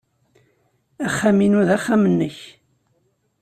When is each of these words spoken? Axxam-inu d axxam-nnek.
Axxam-inu 1.05 1.61
d 1.67 1.69
axxam-nnek. 1.77 2.37